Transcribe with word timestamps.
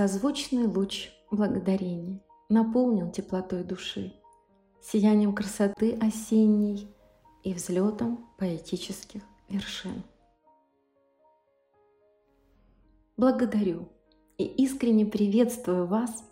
Созвучный 0.00 0.66
луч 0.66 1.10
благодарения 1.30 2.22
наполнил 2.48 3.10
теплотой 3.10 3.64
души, 3.64 4.14
сиянием 4.80 5.34
красоты 5.34 5.92
осенней 6.00 6.88
и 7.42 7.52
взлетом 7.52 8.26
поэтических 8.38 9.20
вершин. 9.50 10.02
Благодарю 13.18 13.90
и 14.38 14.46
искренне 14.46 15.04
приветствую 15.04 15.86
вас, 15.86 16.24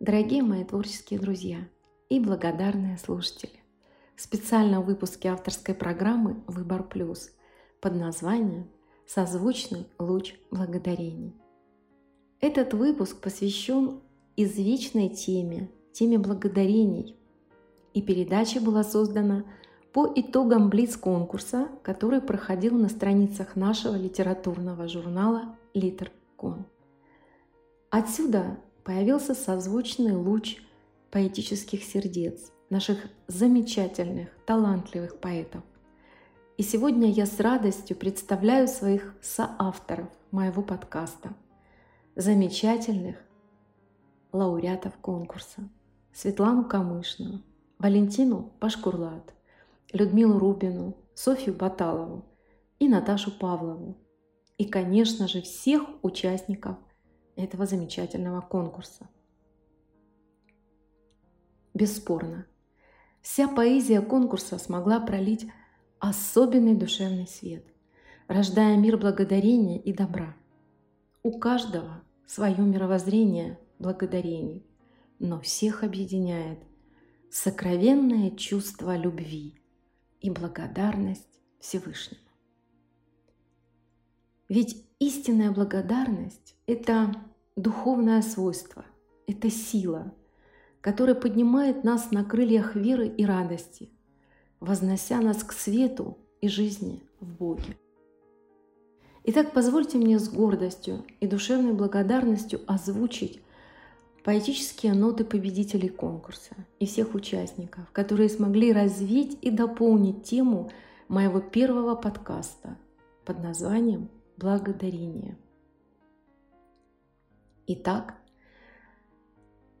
дорогие 0.00 0.42
мои 0.42 0.64
творческие 0.64 1.18
друзья 1.18 1.66
и 2.10 2.20
благодарные 2.20 2.98
слушатели, 2.98 3.58
в 4.16 4.20
специальном 4.20 4.82
выпуске 4.82 5.30
авторской 5.30 5.74
программы 5.74 6.44
«Выбор 6.46 6.82
плюс» 6.82 7.30
под 7.80 7.94
названием 7.94 8.68
«Созвучный 9.06 9.86
луч 9.98 10.34
благодарений». 10.50 11.40
Этот 12.40 12.72
выпуск 12.72 13.20
посвящен 13.20 14.00
извечной 14.36 15.08
теме, 15.08 15.68
теме 15.92 16.18
благодарений, 16.18 17.16
и 17.94 18.00
передача 18.00 18.60
была 18.60 18.84
создана 18.84 19.44
по 19.92 20.12
итогам 20.14 20.70
Блиц-конкурса, 20.70 21.68
который 21.82 22.20
проходил 22.20 22.78
на 22.78 22.88
страницах 22.88 23.56
нашего 23.56 23.96
литературного 23.96 24.86
журнала 24.86 25.56
«Литеркон». 25.74 26.64
Отсюда 27.90 28.58
появился 28.84 29.34
созвучный 29.34 30.14
луч 30.14 30.58
поэтических 31.10 31.82
сердец 31.82 32.52
наших 32.70 32.98
замечательных, 33.26 34.28
талантливых 34.46 35.18
поэтов. 35.18 35.62
И 36.56 36.62
сегодня 36.62 37.10
я 37.10 37.26
с 37.26 37.40
радостью 37.40 37.96
представляю 37.96 38.68
своих 38.68 39.14
соавторов 39.22 40.08
моего 40.30 40.62
подкаста, 40.62 41.30
замечательных 42.18 43.16
лауреатов 44.32 44.96
конкурса 44.98 45.68
Светлану 46.12 46.64
Камышину, 46.64 47.42
Валентину 47.78 48.52
Пашкурлат, 48.58 49.32
Людмилу 49.92 50.36
Рубину, 50.40 50.96
Софью 51.14 51.54
Баталову 51.54 52.24
и 52.80 52.88
Наташу 52.88 53.30
Павлову. 53.30 53.96
И, 54.56 54.64
конечно 54.64 55.28
же, 55.28 55.42
всех 55.42 55.82
участников 56.02 56.76
этого 57.36 57.66
замечательного 57.66 58.40
конкурса. 58.40 59.08
Бесспорно, 61.72 62.46
вся 63.22 63.46
поэзия 63.46 64.00
конкурса 64.00 64.58
смогла 64.58 64.98
пролить 64.98 65.46
особенный 66.00 66.74
душевный 66.74 67.28
свет, 67.28 67.64
рождая 68.26 68.76
мир 68.76 68.98
благодарения 68.98 69.78
и 69.80 69.92
добра. 69.92 70.34
У 71.22 71.38
каждого 71.38 72.02
свое 72.28 72.58
мировоззрение 72.58 73.58
благодарений, 73.78 74.64
но 75.18 75.40
всех 75.40 75.82
объединяет 75.82 76.58
сокровенное 77.30 78.30
чувство 78.32 78.96
любви 78.96 79.58
и 80.20 80.30
благодарность 80.30 81.40
Всевышнему. 81.58 82.20
Ведь 84.48 84.84
истинная 84.98 85.50
благодарность– 85.50 86.54
это 86.66 87.14
духовное 87.56 88.20
свойство, 88.22 88.84
это 89.26 89.50
сила, 89.50 90.14
которая 90.82 91.14
поднимает 91.14 91.82
нас 91.82 92.10
на 92.10 92.24
крыльях 92.24 92.76
веры 92.76 93.08
и 93.08 93.24
радости, 93.24 93.90
вознося 94.60 95.20
нас 95.20 95.42
к 95.42 95.52
свету 95.52 96.18
и 96.42 96.48
жизни 96.48 97.02
в 97.20 97.36
Боге. 97.36 97.76
Итак, 99.30 99.52
позвольте 99.52 99.98
мне 99.98 100.18
с 100.18 100.30
гордостью 100.30 101.04
и 101.20 101.26
душевной 101.26 101.74
благодарностью 101.74 102.60
озвучить 102.66 103.42
поэтические 104.24 104.94
ноты 104.94 105.22
победителей 105.22 105.90
конкурса 105.90 106.54
и 106.78 106.86
всех 106.86 107.14
участников, 107.14 107.90
которые 107.92 108.30
смогли 108.30 108.72
развить 108.72 109.36
и 109.42 109.50
дополнить 109.50 110.22
тему 110.22 110.70
моего 111.08 111.40
первого 111.40 111.94
подкаста 111.94 112.78
под 113.26 113.42
названием 113.42 114.08
«Благодарение». 114.38 115.36
Итак, 117.66 118.14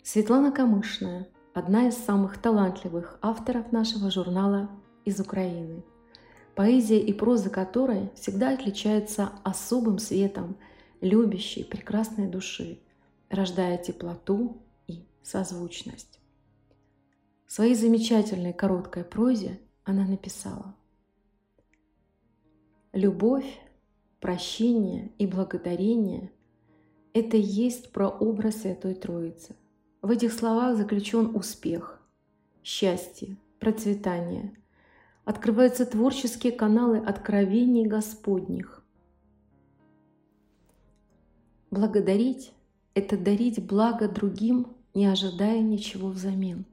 Светлана 0.02 0.52
Камышная, 0.52 1.26
одна 1.54 1.88
из 1.88 1.94
самых 1.94 2.36
талантливых 2.36 3.18
авторов 3.22 3.72
нашего 3.72 4.10
журнала 4.10 4.68
из 5.06 5.18
Украины, 5.20 5.82
поэзия 6.58 6.98
и 6.98 7.12
проза 7.12 7.50
которой 7.50 8.10
всегда 8.16 8.52
отличаются 8.52 9.30
особым 9.44 10.00
светом 10.00 10.56
любящей, 11.00 11.62
прекрасной 11.62 12.26
души, 12.26 12.80
рождая 13.30 13.78
теплоту 13.78 14.60
и 14.88 15.06
созвучность. 15.22 16.18
В 17.46 17.52
своей 17.52 17.76
замечательной 17.76 18.52
короткой 18.52 19.04
прозе 19.04 19.60
она 19.84 20.04
написала 20.04 20.74
«Любовь, 22.92 23.60
прощение 24.18 25.12
и 25.16 25.28
благодарение– 25.28 26.32
это 27.14 27.36
и 27.36 27.40
есть 27.40 27.92
прообраз 27.92 28.62
Святой 28.62 28.94
Троицы. 28.94 29.54
В 30.02 30.10
этих 30.10 30.32
словах 30.32 30.76
заключен 30.76 31.36
успех, 31.36 32.02
счастье, 32.64 33.36
процветание. 33.60 34.56
Открываются 35.28 35.84
творческие 35.84 36.52
каналы 36.52 36.96
откровений 36.96 37.86
Господних. 37.86 38.82
Благодарить– 41.70 42.52
это 42.94 43.18
дарить 43.18 43.62
благо 43.62 44.08
другим, 44.08 44.68
не 44.94 45.04
ожидая 45.04 45.60
ничего 45.60 46.08
взамен. 46.08 46.64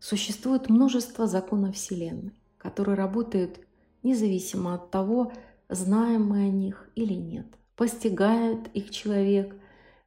Существует 0.00 0.68
множество 0.68 1.28
законов 1.28 1.76
Вселенной, 1.76 2.34
которые 2.56 2.96
работают 2.96 3.60
независимо 4.02 4.74
от 4.74 4.90
того, 4.90 5.32
знаем 5.68 6.26
мы 6.26 6.48
о 6.48 6.50
них 6.50 6.90
или 6.96 7.14
нет 7.14 7.46
постигает 7.76 8.66
их 8.74 8.90
человек, 8.90 9.54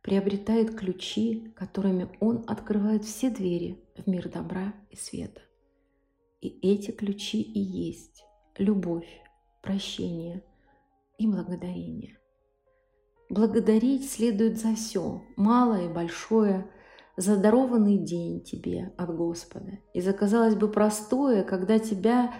приобретает 0.01 0.77
ключи, 0.77 1.53
которыми 1.55 2.09
он 2.19 2.43
открывает 2.45 3.05
все 3.05 3.29
двери 3.29 3.81
в 3.95 4.09
мир 4.09 4.27
добра 4.27 4.73
и 4.89 4.97
света. 4.97 5.39
И 6.41 6.49
эти 6.61 6.91
ключи 6.91 7.41
и 7.41 7.59
есть 7.59 8.25
любовь, 8.57 9.21
прощение 9.61 10.43
и 11.17 11.27
благодарение. 11.27 12.17
Благодарить 13.29 14.11
следует 14.11 14.57
за 14.57 14.75
все, 14.75 15.23
малое 15.37 15.85
и 15.85 15.93
большое, 15.93 16.69
за 17.15 17.37
дарованный 17.37 17.97
день 17.97 18.41
тебе 18.41 18.93
от 18.97 19.15
Господа. 19.15 19.79
И 19.93 20.01
за, 20.01 20.13
казалось 20.13 20.55
бы, 20.55 20.69
простое, 20.69 21.43
когда 21.43 21.79
тебя 21.79 22.33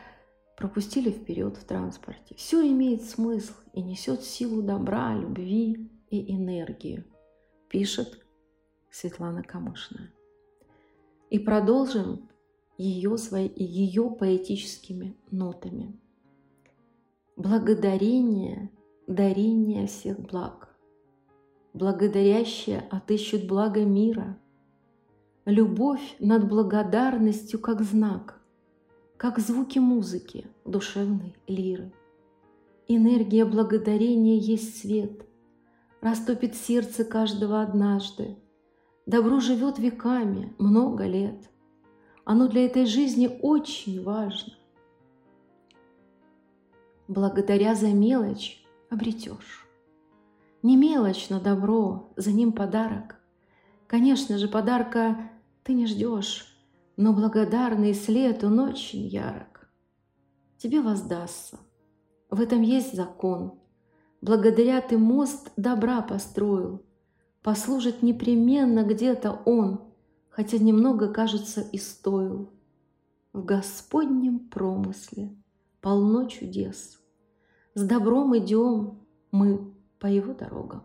пропустили 0.57 1.11
вперед 1.11 1.57
в 1.57 1.63
транспорте. 1.65 2.35
Все 2.35 2.67
имеет 2.67 3.03
смысл 3.03 3.53
и 3.73 3.81
несет 3.81 4.23
силу 4.23 4.61
добра, 4.61 5.15
любви 5.15 5.91
и 6.09 6.35
энергии, 6.35 7.05
пишет 7.69 8.19
Светлана 8.89 9.43
Камышная. 9.43 10.11
И 11.29 11.39
продолжим 11.39 12.30
ее, 12.81 13.17
свои, 13.17 13.49
ее 13.55 14.09
поэтическими 14.09 15.15
нотами. 15.29 15.99
Благодарение, 17.35 18.71
дарение 19.07 19.87
всех 19.87 20.19
благ. 20.19 20.75
Благодарящие 21.73 22.79
отыщут 22.89 23.47
благо 23.47 23.85
мира. 23.85 24.37
Любовь 25.45 26.15
над 26.19 26.47
благодарностью 26.47 27.59
как 27.59 27.81
знак– 27.81 28.37
как 29.21 29.37
звуки 29.37 29.77
музыки, 29.77 30.47
душевной 30.65 31.35
лиры. 31.45 31.93
Энергия 32.87 33.45
благодарения 33.45 34.39
есть 34.39 34.81
свет, 34.81 35.27
растопит 36.01 36.55
сердце 36.55 37.05
каждого 37.05 37.61
однажды. 37.61 38.39
Добро 39.05 39.39
живет 39.39 39.77
веками, 39.77 40.55
много 40.57 41.05
лет. 41.05 41.50
Оно 42.31 42.47
для 42.47 42.65
этой 42.65 42.85
жизни 42.85 43.39
очень 43.41 44.01
важно. 44.01 44.53
Благодаря 47.09 47.75
за 47.75 47.87
мелочь 47.87 48.63
обретешь. 48.89 49.67
Не 50.63 50.77
мелочь, 50.77 51.27
но 51.29 51.41
добро, 51.41 52.13
за 52.15 52.31
ним 52.31 52.53
подарок. 52.53 53.19
Конечно 53.85 54.37
же, 54.37 54.47
подарка 54.47 55.29
ты 55.63 55.73
не 55.73 55.85
ждешь, 55.85 56.45
но 56.95 57.11
благодарный 57.11 57.93
след 57.93 58.45
он 58.45 58.61
очень 58.61 59.07
ярок. 59.07 59.69
Тебе 60.57 60.79
воздастся. 60.79 61.59
В 62.29 62.39
этом 62.39 62.61
есть 62.61 62.95
закон. 62.95 63.59
Благодаря 64.21 64.79
ты 64.79 64.97
мост 64.97 65.51
добра 65.57 66.01
построил. 66.01 66.81
Послужит 67.43 68.01
непременно 68.01 68.83
где-то 68.83 69.41
он, 69.43 69.90
хотя 70.31 70.57
немного, 70.57 71.09
кажется, 71.13 71.61
и 71.61 71.77
стоил. 71.77 72.49
В 73.33 73.45
Господнем 73.45 74.39
промысле 74.39 75.35
полно 75.81 76.25
чудес. 76.25 76.99
С 77.75 77.83
добром 77.83 78.37
идем 78.37 78.99
мы 79.31 79.73
по 79.99 80.07
его 80.07 80.33
дорогам. 80.33 80.83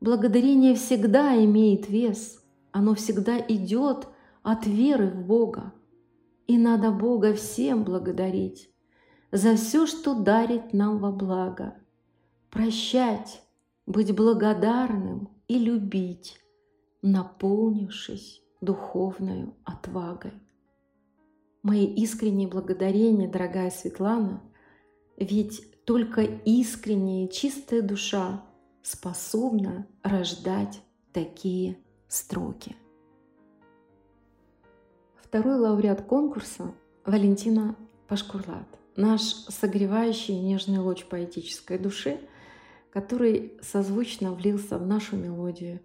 Благодарение 0.00 0.74
всегда 0.74 1.36
имеет 1.44 1.88
вес, 1.88 2.42
оно 2.72 2.94
всегда 2.94 3.38
идет 3.38 4.08
от 4.42 4.66
веры 4.66 5.10
в 5.10 5.24
Бога. 5.24 5.72
И 6.48 6.58
надо 6.58 6.90
Бога 6.90 7.34
всем 7.34 7.84
благодарить 7.84 8.68
за 9.30 9.54
все, 9.54 9.86
что 9.86 10.14
дарит 10.14 10.72
нам 10.72 10.98
во 10.98 11.12
благо. 11.12 11.76
Прощать, 12.50 13.42
быть 13.86 14.14
благодарным 14.14 15.30
и 15.46 15.58
любить, 15.58 16.40
наполнившись 17.00 18.41
духовной 18.62 19.52
отвагой. 19.64 20.32
Мои 21.62 21.84
искренние 21.84 22.48
благодарения, 22.48 23.28
дорогая 23.28 23.70
Светлана, 23.70 24.42
ведь 25.16 25.84
только 25.84 26.22
искренняя 26.22 27.28
чистая 27.28 27.82
душа 27.82 28.42
способна 28.82 29.86
рождать 30.02 30.80
такие 31.12 31.76
строки. 32.08 32.74
Второй 35.16 35.56
лауреат 35.56 36.02
конкурса– 36.02 36.72
Валентина 37.04 37.74
Пашкурлат, 38.06 38.68
наш 38.96 39.22
согревающий 39.22 40.38
нежный 40.38 40.78
луч 40.78 41.04
поэтической 41.06 41.78
души, 41.78 42.20
который 42.92 43.58
созвучно 43.60 44.32
влился 44.32 44.78
в 44.78 44.86
нашу 44.86 45.16
мелодию 45.16 45.80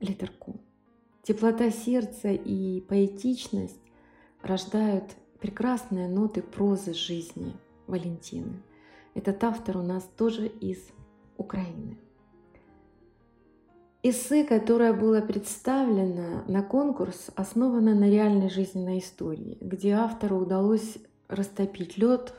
литерку. 0.00 0.60
Теплота 1.30 1.70
сердца 1.70 2.32
и 2.32 2.80
поэтичность 2.80 3.78
рождают 4.42 5.04
прекрасные 5.38 6.08
ноты 6.08 6.42
прозы 6.42 6.92
жизни 6.92 7.54
Валентины. 7.86 8.60
Этот 9.14 9.44
автор 9.44 9.76
у 9.76 9.82
нас 9.82 10.02
тоже 10.16 10.48
из 10.48 10.78
Украины. 11.36 11.96
Эссе, 14.02 14.42
которое 14.42 14.92
было 14.92 15.20
представлено 15.20 16.42
на 16.48 16.64
конкурс, 16.64 17.30
основано 17.36 17.94
на 17.94 18.10
реальной 18.10 18.50
жизненной 18.50 18.98
истории, 18.98 19.56
где 19.60 19.92
автору 19.92 20.38
удалось 20.38 20.98
растопить 21.28 21.96
лед 21.96 22.34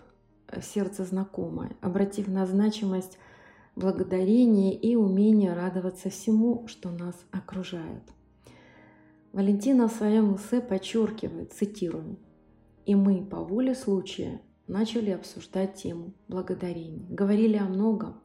в 0.52 0.62
сердце 0.64 1.06
знакомое, 1.06 1.78
обратив 1.80 2.28
на 2.28 2.46
значимость 2.46 3.18
благодарения 3.78 4.74
и 4.74 4.98
умение 4.98 5.54
радоваться 5.54 6.10
всему, 6.10 6.68
что 6.68 6.90
нас 6.90 7.16
окружает. 7.32 8.04
Валентина 9.34 9.88
в 9.88 9.94
своем 9.94 10.36
эссе 10.36 10.60
подчеркивает, 10.60 11.54
цитирую, 11.54 12.18
«И 12.86 12.96
мы 12.96 13.24
по 13.24 13.38
воле 13.38 13.76
случая 13.76 14.42
начали 14.68 15.12
обсуждать 15.12 15.76
тему 15.76 16.14
благодарения. 16.28 17.06
Говорили 17.10 17.58
о 17.58 17.66
многом, 17.66 18.16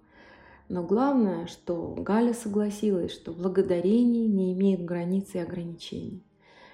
но 0.69 0.83
главное, 0.83 1.47
что 1.47 1.95
Галя 1.99 2.35
согласилась, 2.35 3.13
что 3.13 3.33
благодарение 3.33 4.27
не 4.27 4.53
имеет 4.53 4.85
границ 4.85 5.35
и 5.35 5.39
ограничений. 5.39 6.25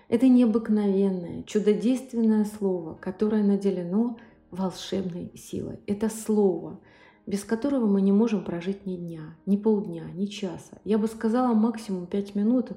Это 0.08 0.29
необыкновенное, 0.29 1.43
чудодейственное 1.43 2.44
слово, 2.44 2.94
которое 2.94 3.43
наделено 3.43 4.19
волшебной 4.50 5.32
силой. 5.37 5.81
Это 5.87 6.08
слово, 6.08 6.81
без 7.26 7.44
которого 7.44 7.87
мы 7.87 8.02
не 8.02 8.12
можем 8.12 8.44
прожить 8.44 8.87
ни 8.87 8.96
дня, 8.96 9.37
ни 9.46 9.56
полдня, 9.56 10.05
ни 10.14 10.26
часа. 10.26 10.79
Я 10.84 10.99
бы 10.99 11.06
сказала 11.06 11.55
максимум 11.55 12.06
пять 12.06 12.34
минут 12.34 12.73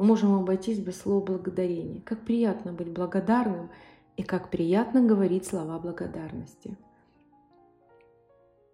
мы 0.00 0.06
можем 0.06 0.32
обойтись 0.32 0.78
без 0.78 0.96
слова 0.96 1.22
благодарения. 1.22 2.00
Как 2.00 2.24
приятно 2.24 2.72
быть 2.72 2.88
благодарным 2.88 3.68
и 4.16 4.22
как 4.22 4.50
приятно 4.50 5.02
говорить 5.02 5.44
слова 5.44 5.78
благодарности. 5.78 6.78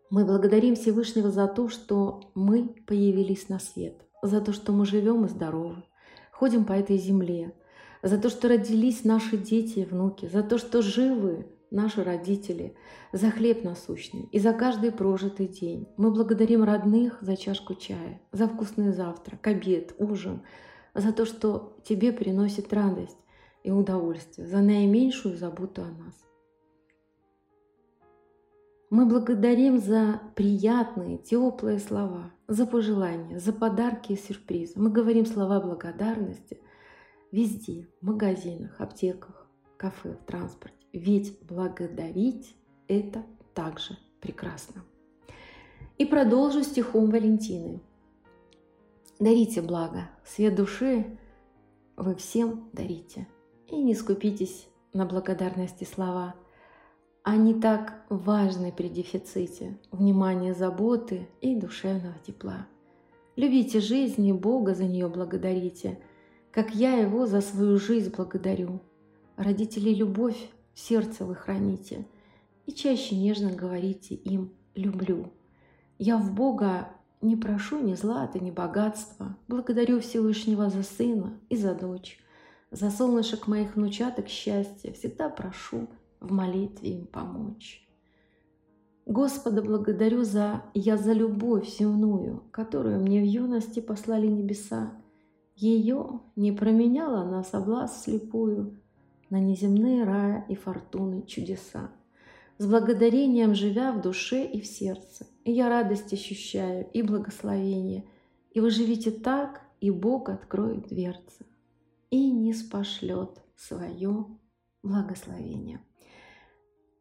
Мы 0.09 0.25
благодарим 0.25 0.77
Всевышнего 0.77 1.33
за 1.33 1.49
то, 1.49 1.69
что 1.69 2.21
мы 2.37 2.77
появились 2.87 3.49
на 3.49 3.59
свет, 3.59 4.07
за 4.23 4.41
то, 4.41 4.53
что 4.53 4.71
мы 4.71 4.87
живем 4.87 5.25
и 5.25 5.29
здоровы, 5.29 5.83
ходим 6.31 6.65
по 6.65 6.75
этой 6.75 6.97
земле, 6.97 7.53
за 8.05 8.19
то, 8.19 8.29
что 8.29 8.47
родились 8.47 9.03
наши 9.03 9.37
дети 9.37 9.81
и 9.81 9.85
внуки, 9.85 10.27
за 10.27 10.45
то, 10.45 10.59
что 10.59 10.81
живы 10.81 11.49
наши 11.73 12.05
родители, 12.05 12.77
за 13.13 13.33
хлеб 13.33 13.65
насущный 13.65 14.29
и 14.31 14.39
за 14.39 14.53
каждый 14.53 14.93
прожитый 14.93 15.49
день. 15.49 15.89
Мы 15.97 16.13
благодарим 16.13 16.63
родных 16.63 17.19
за 17.21 17.37
чашку 17.37 17.75
чая, 17.75 18.21
за 18.31 18.47
вкусный 18.47 18.93
завтрак, 18.93 19.45
обед, 19.45 19.93
ужин, 19.99 20.43
за 20.97 21.13
то, 21.13 21.25
что 21.25 21.77
тебе 21.85 22.13
приносит 22.13 22.73
радость 22.73 23.19
и 23.63 23.71
удовольствие, 23.71 24.47
за 24.47 24.59
наименьшую 24.59 25.37
заботу 25.37 25.83
о 25.83 25.87
нас. 25.87 26.15
Мы 28.89 29.05
благодарим 29.05 29.79
за 29.79 30.21
приятные, 30.37 31.19
теплые 31.19 31.81
слова, 31.81 32.31
за 32.47 32.67
пожелания, 32.67 33.39
за 33.39 33.53
подарки 33.53 34.13
и 34.13 34.17
сюрпризы. 34.17 34.75
Мы 34.77 34.91
говорим 34.91 35.27
слова 35.27 35.61
благодарности 35.61 36.61
везде, 37.33 37.89
в 38.01 38.07
магазинах, 38.07 38.81
аптеках, 38.81 39.49
кафе, 39.77 40.17
в 40.23 40.25
транспорте. 40.25 40.87
Ведь 40.93 41.39
благодарить– 41.43 42.57
это 42.89 43.25
также 43.55 43.99
прекрасно. 44.21 44.85
И 45.99 46.05
продолжу 46.05 46.63
стихом 46.63 47.11
Валентины. 47.11 47.81
Дарите 49.19 49.63
благо, 49.63 50.11
свет 50.25 50.55
души 50.55 51.19
вы 51.97 52.15
всем 52.15 52.69
дарите. 52.73 53.27
И 53.69 53.77
не 53.77 53.95
скупитесь 53.95 54.69
на 54.93 55.07
благодарности 55.07 55.85
слова– 55.85 56.35
они 57.29 57.55
так 57.55 58.05
важны 58.09 58.71
при 58.71 58.87
дефиците 58.87 59.81
внимания, 59.91 60.55
заботы 60.55 61.27
и 61.41 61.57
душевного 61.57 62.15
тепла. 62.25 62.69
Любите 63.35 63.81
жизнь 63.81 64.25
и 64.25 64.33
Бога 64.33 64.77
за 64.77 64.85
нее 64.85 65.09
благодарите, 65.09 65.99
как 66.53 66.73
я 66.77 66.95
его 66.95 67.27
за 67.27 67.41
свою 67.41 67.79
жизнь 67.79 68.15
благодарю. 68.17 68.81
Родителей 69.35 69.93
любовь 69.93 70.39
в 70.73 70.79
сердце 70.79 71.25
вы 71.25 71.35
храните 71.35 72.07
и 72.65 72.71
чаще 72.71 73.17
нежно 73.17 73.51
говорите 73.51 74.15
им 74.15 74.53
«люблю». 74.77 75.33
Я 75.99 76.19
в 76.19 76.33
Бога 76.33 76.91
не 77.21 77.37
прошу 77.37 77.81
ни 77.83 77.95
злата, 77.95 78.39
ни 78.39 78.51
богатства, 78.51 79.37
благодарю 79.49 80.01
Всевышнего 80.01 80.71
за 80.71 80.83
сына 80.83 81.39
и 81.49 81.57
за 81.57 81.75
дочь, 81.75 82.19
за 82.71 82.91
солнышек 82.91 83.47
моих 83.47 83.77
внучаток 83.77 84.29
счастья, 84.29 84.93
всегда 84.93 85.29
прошу– 85.29 85.89
в 86.21 86.33
молитве 86.33 86.91
им 86.91 87.07
помочь. 87.07 87.83
Господа 89.07 89.63
благодарю 89.63 90.25
за 90.25 90.65
«Я 90.75 90.97
за 90.97 91.13
любовь 91.13 91.69
земную, 91.69 92.43
которую 92.51 93.01
мне 93.01 93.21
в 93.21 93.25
юности 93.25 93.81
послали 93.81 94.27
небеса. 94.27 94.93
Ее 95.55 96.21
не 96.35 96.51
променяла 96.53 97.25
на 97.25 97.45
соблазн 97.45 97.95
слепую, 97.95 98.81
на 99.31 99.39
неземные 99.39 100.05
рая 100.05 100.45
и 100.49 100.57
фортуны 100.57 101.23
чудеса. 101.23 101.91
С 102.59 102.67
благодарением 102.67 103.55
живя 103.55 103.93
в 103.93 104.01
душе 104.01 104.47
и 104.47 104.61
в 104.63 104.67
сердце, 104.67 105.27
и 105.45 105.53
я 105.53 105.69
радость 105.69 106.15
ощущаю 106.15 106.89
и 106.95 107.03
благословение, 107.03 108.09
и 108.51 108.61
вы 108.61 108.71
живите 108.71 109.11
так, 109.11 109.61
и 109.83 109.91
Бог 109.91 110.31
откроет 110.31 110.89
дверцы, 110.89 111.45
и 112.11 112.31
не 112.31 112.55
спошлет 112.55 113.43
свое 113.57 114.27
благословение. 114.83 115.81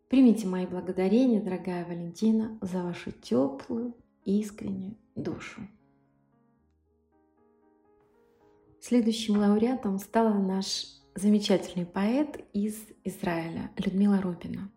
Примите 0.10 0.46
мои 0.46 0.66
благодарения, 0.66 1.42
дорогая 1.42 1.86
Валентина, 1.86 2.60
за 2.62 2.84
вашу 2.84 3.12
теплую, 3.14 3.96
искреннюю 4.26 4.98
душу. 5.16 5.62
Следующим 8.82 9.38
лауреатом 9.38 10.00
стала 10.00 10.34
наш 10.34 10.86
замечательный 11.16 11.86
поэт 11.86 12.46
из 12.52 12.76
Израиля 13.06 13.72
Людмила 13.78 14.22
Робина. 14.22 14.70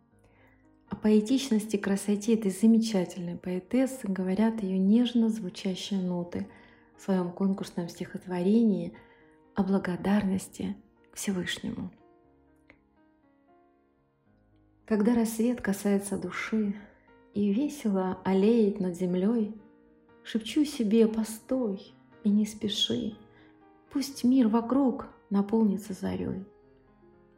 О 0.89 0.97
поэтичности 0.97 1.77
красоте 1.77 2.35
этой 2.35 2.51
замечательной 2.51 3.37
поэтессы 3.37 4.07
говорят 4.09 4.63
ее 4.63 4.79
нежно 4.79 5.29
звучащие 5.29 6.01
ноты 6.01 6.49
в 6.97 7.03
своем 7.03 7.31
конкурсном 7.31 7.89
стихотворении 7.89 8.97
о 9.55 9.63
благодарности 9.63 10.77
Всевышнему. 11.13 11.91
Когда 14.87 15.15
рассвет 15.15 15.61
касается 15.61 16.17
души 16.17 16.75
и 17.35 17.53
весело 17.53 18.19
олеет 18.25 18.81
над 18.81 18.97
землей, 18.97 19.55
Шепчу 20.31 20.67
себе 20.67 21.09
«постой» 21.09 21.95
и 22.23 22.29
не 22.29 22.45
спеши, 22.45 23.17
Пусть 23.91 24.25
мир 24.25 24.49
вокруг 24.49 25.07
наполнится 25.31 25.95
зарей. 25.95 26.45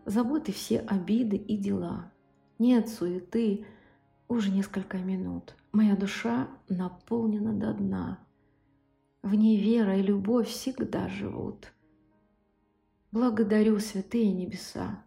Заботы 0.04 0.50
все 0.50 0.80
обиды 0.80 1.36
и 1.36 1.56
дела, 1.56 2.12
Нет 2.60 2.90
суеты, 2.90 3.64
уже 4.28 4.50
несколько 4.50 4.98
минут. 4.98 5.56
Моя 5.72 5.96
душа 5.96 6.46
наполнена 6.68 7.54
до 7.54 7.72
дна. 7.72 8.18
В 9.22 9.34
ней 9.34 9.58
вера 9.58 9.98
и 9.98 10.02
любовь 10.02 10.48
всегда 10.48 11.08
живут. 11.08 11.72
Благодарю 13.12 13.78
святые 13.78 14.30
небеса, 14.30 15.02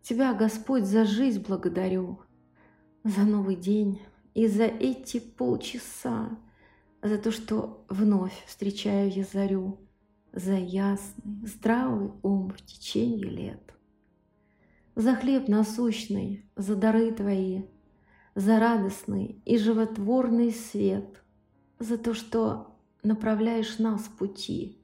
Тебя, 0.00 0.32
Господь, 0.32 0.84
за 0.84 1.04
жизнь 1.04 1.44
благодарю, 1.46 2.20
за 3.04 3.20
новый 3.20 3.54
день 3.54 4.00
и 4.32 4.46
за 4.46 4.64
эти 4.64 5.20
полчаса, 5.20 6.38
за 7.02 7.18
то, 7.18 7.32
что 7.32 7.84
вновь 7.90 8.46
встречаю 8.46 9.12
я 9.12 9.24
зарю, 9.24 9.78
за 10.32 10.54
ясный, 10.54 11.46
здравый 11.46 12.12
ум 12.22 12.48
в 12.50 12.62
течение 12.62 13.28
лет. 13.28 13.74
За 14.94 15.14
хлеб 15.14 15.48
насущный, 15.48 16.44
за 16.54 16.76
дары 16.76 17.12
Твои, 17.12 17.62
за 18.34 18.58
радостный 18.58 19.40
и 19.46 19.56
животворный 19.56 20.52
свет, 20.52 21.22
за 21.78 21.96
то, 21.96 22.12
что 22.12 22.76
направляешь 23.02 23.78
нас 23.78 24.02
пути. 24.02 24.78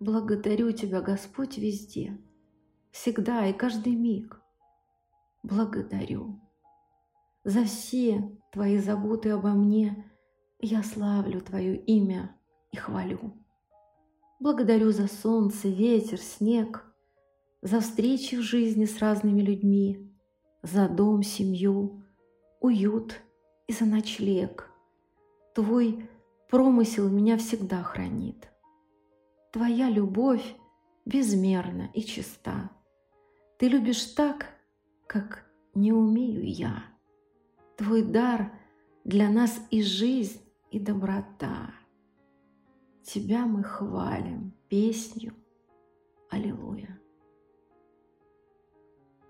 Благодарю 0.00 0.72
Тебя, 0.72 1.00
Господь, 1.00 1.58
везде, 1.58 2.18
всегда 2.90 3.46
и 3.46 3.52
каждый 3.52 3.94
миг. 3.94 4.40
Благодарю. 5.44 6.40
За 7.44 7.64
все 7.64 8.36
Твои 8.52 8.78
заботы 8.78 9.30
обо 9.30 9.50
мне 9.50 10.12
я 10.58 10.82
славлю 10.82 11.40
Твое 11.40 11.76
имя 11.76 12.36
и 12.72 12.76
хвалю. 12.76 13.36
Благодарю 14.40 14.90
за 14.90 15.06
солнце, 15.06 15.68
ветер, 15.68 16.18
снег, 16.18 16.84
за 17.62 17.80
встречи 17.80 18.36
в 18.36 18.42
жизни 18.42 18.84
с 18.84 18.98
разными 18.98 19.40
людьми, 19.40 20.12
за 20.62 20.88
дом, 20.88 21.22
семью, 21.22 22.02
уют 22.60 23.20
и 23.66 23.72
за 23.72 23.84
ночлег. 23.84 24.70
Твой 25.54 26.08
промысел 26.48 27.08
меня 27.08 27.36
всегда 27.36 27.82
хранит. 27.82 28.48
Твоя 29.52 29.90
любовь 29.90 30.54
безмерна 31.04 31.90
и 31.94 32.02
чиста. 32.02 32.70
Ты 33.58 33.68
любишь 33.68 34.04
так, 34.04 34.46
как 35.06 35.44
не 35.74 35.92
умею 35.92 36.44
я. 36.44 36.84
Твой 37.76 38.02
дар 38.02 38.52
для 39.04 39.30
нас 39.30 39.60
и 39.70 39.82
жизнь, 39.82 40.40
и 40.70 40.78
доброта. 40.78 41.72
Тебя 43.02 43.46
мы 43.46 43.62
хвалим 43.62 44.52
песню 44.68 45.32
Аллилуйя. 46.30 47.00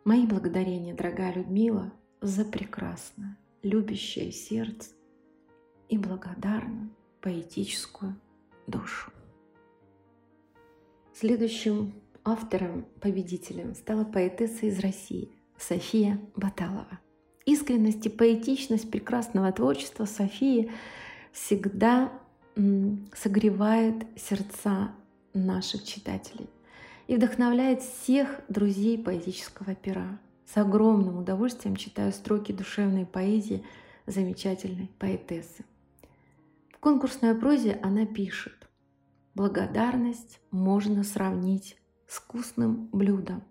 Мои 0.08 0.24
благодарения, 0.24 0.94
дорогая 0.94 1.34
Людмила, 1.34 1.92
за 2.22 2.46
прекрасное, 2.46 3.36
любящее 3.62 4.32
сердце 4.32 4.92
и 5.90 5.98
благодарную 5.98 6.88
поэтическую 7.20 8.18
душу. 8.66 9.12
Следующим 11.12 11.92
автором-победителем 12.24 13.74
стала 13.74 14.04
поэтесса 14.04 14.64
из 14.64 14.78
России 14.78 15.30
София 15.58 16.18
Баталова. 16.36 17.00
Искренность 17.44 18.06
и 18.06 18.08
поэтичность 18.08 18.90
прекрасного 18.90 19.52
творчества 19.52 20.06
Софии 20.06 20.72
всегда 21.32 22.10
согревает 23.14 24.06
сердца 24.16 24.90
наших 25.34 25.84
читателей 25.84 26.48
и 27.08 27.16
вдохновляет 27.16 27.82
всех 27.82 28.40
друзей 28.48 29.02
поэтического 29.02 29.74
пера. 29.74 30.20
С 30.44 30.56
огромным 30.56 31.18
удовольствием 31.18 31.74
читаю 31.74 32.12
строки 32.12 32.52
душевной 32.52 33.06
поэзии 33.06 33.64
замечательной 34.06 34.90
поэтессы. 34.98 35.64
В 36.70 36.78
конкурсной 36.78 37.34
прозе 37.34 37.80
она 37.82 38.06
пишет 38.06 38.68
«Благодарность 39.34 40.40
можно 40.50 41.02
сравнить 41.02 41.76
с 42.06 42.18
вкусным 42.18 42.88
блюдом. 42.92 43.42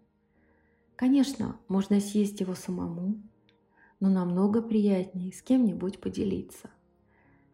Конечно, 0.95 1.57
можно 1.67 1.99
съесть 1.99 2.39
его 2.39 2.55
самому, 2.55 3.21
но 3.99 4.09
намного 4.09 4.61
приятнее 4.61 5.33
с 5.33 5.41
кем-нибудь 5.41 5.99
поделиться. 5.99 6.69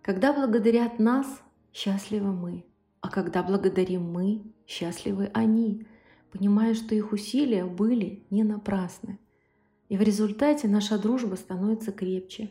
Когда 0.01 0.33
благодарят 0.33 0.99
нас, 0.99 1.27
счастливы 1.73 2.33
мы, 2.33 2.65
а 3.01 3.09
когда 3.09 3.41
благодарим 3.43 4.03
мы, 4.11 4.43
счастливы 4.67 5.29
они, 5.33 5.85
понимая, 6.33 6.73
что 6.73 6.93
их 6.95 7.13
усилия 7.13 7.63
были 7.63 8.25
не 8.29 8.43
напрасны. 8.43 9.19
И 9.87 9.95
в 9.95 10.01
результате 10.01 10.67
наша 10.67 10.97
дружба 10.97 11.35
становится 11.35 11.93
крепче. 11.93 12.49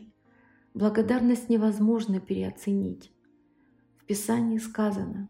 Благодарность 0.73 1.49
невозможно 1.49 2.19
переоценить. 2.19 3.11
В 3.97 4.05
Писании 4.05 4.57
сказано, 4.57 5.29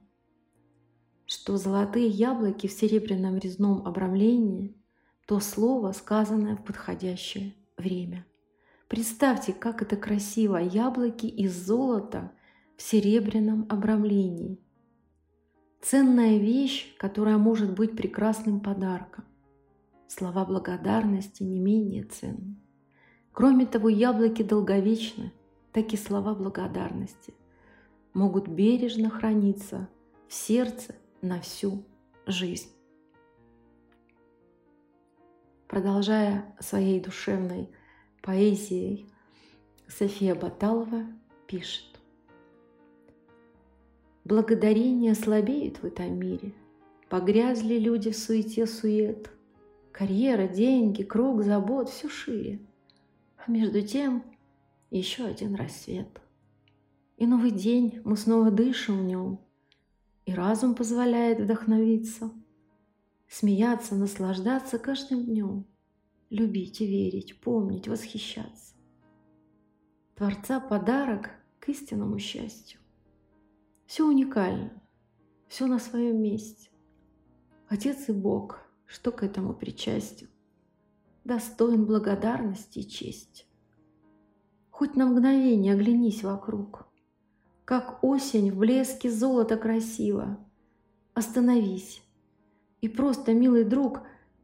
что 1.26 1.58
золотые 1.58 2.08
яблоки 2.08 2.68
в 2.68 2.72
серебряном 2.72 3.38
резном 3.38 3.86
обрамлении– 3.86 4.76
то 5.26 5.40
слово, 5.40 5.92
сказанное 5.92 6.56
в 6.56 6.64
подходящее 6.64 7.54
время– 7.78 8.26
Представьте, 8.94 9.54
как 9.54 9.82
это 9.82 9.96
красиво, 9.96 10.58
яблоки 10.58 11.26
из 11.26 11.52
золота 11.54 12.32
в 12.78 12.84
серебряном 12.84 13.66
обрамлении. 13.68 14.63
Ценная 15.84 16.38
вещь, 16.38 16.96
которая 16.98 17.38
может 17.38 17.74
быть 17.74 17.94
прекрасным 17.98 18.62
подарком. 18.62 19.26
Слова 20.08 20.46
благодарности 20.46 21.44
не 21.44 21.60
менее 21.60 22.06
ценны. 22.06 22.56
Кроме 23.34 23.66
того, 23.66 23.90
яблоки 23.90 24.44
долговечны, 24.44 25.34
так 25.74 25.92
и 25.92 25.98
слова 25.98 26.36
благодарности 26.36 27.34
могут 28.14 28.48
бережно 28.48 29.10
храниться 29.10 29.90
в 30.30 30.34
сердце 30.34 30.96
на 31.22 31.42
всю 31.42 31.84
жизнь. 32.28 32.70
Продолжая 35.68 36.56
своей 36.62 37.02
душевной 37.02 37.70
поэзией 38.22 39.10
София 39.90 40.34
Баталова 40.34 41.08
пишет. 41.46 41.93
Благодарение 44.24 45.16
слабеют 45.16 45.78
в 45.78 45.86
этом 45.86 46.18
мире. 46.18 46.54
Погрязли 47.10 47.78
люди 47.78 48.12
в 48.12 48.18
суете-сует. 48.18 49.30
Карьера, 49.92 50.48
деньги, 50.48 51.04
круг 51.04 51.44
забот 51.44 51.90
все 51.90 52.10
шире. 52.10 52.60
А 53.38 53.52
между 53.52 53.82
тем 53.82 54.24
еще 54.90 55.26
один 55.26 55.56
рассвет. 55.56 56.22
И 57.18 57.28
новый 57.28 57.52
день, 57.52 58.02
мы 58.04 58.18
снова 58.18 58.50
дышим 58.50 59.00
в 59.00 59.04
нем. 59.04 59.40
И 60.26 60.34
разум 60.34 60.74
позволяет 60.74 61.40
вдохновиться, 61.40 62.32
Смеяться, 63.34 63.96
наслаждаться 63.96 64.78
каждым 64.78 65.26
днем 65.26 65.66
любить 66.30 66.82
и 66.82 66.86
верить, 66.86 67.42
помнить, 67.42 67.88
восхищаться. 67.88 68.76
Творца 70.14 70.60
подарок 70.60 71.32
к 71.60 71.70
истинному 71.70 72.20
счастью. 72.20 72.80
Все 73.86 74.08
уникально, 74.08 74.72
все 75.48 75.68
на 75.68 75.80
своем 75.80 76.22
месте. 76.22 76.70
Отец 77.68 78.10
и 78.10 78.12
Бог, 78.12 78.60
что 78.86 79.12
к 79.12 79.24
этому 79.24 79.54
причастен, 79.54 80.30
достоин 81.24 81.86
благодарности 81.86 82.80
и 82.80 82.88
чести. 82.88 83.46
Хоть 84.70 84.96
на 84.96 85.06
мгновение 85.06 85.74
оглянись 85.74 86.24
вокруг, 86.24 86.88
как 87.66 88.04
осень 88.04 88.52
в 88.52 88.58
блеске 88.58 89.10
золота 89.10 89.58
красиво. 89.58 90.38
Остановись 91.14 92.04
и 92.82 92.90
просто, 92.90 93.34
милый 93.34 93.64
друг, 93.64 94.02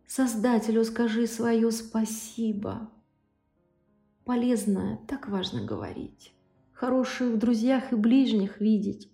Создателю 0.08 0.86
скажи 0.86 1.28
свое 1.28 1.70
спасибо. 1.70 2.90
Полезно, 4.26 5.00
так 5.08 5.28
важно 5.28 5.64
говорить. 5.64 6.34
Хороших 6.72 7.34
в 7.34 7.38
друзьях 7.38 7.92
и 7.92 7.96
ближних 7.96 8.60
видеть. 8.60 9.12